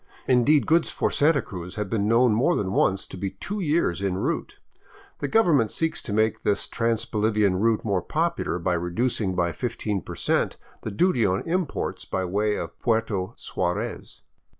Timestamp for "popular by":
8.01-8.73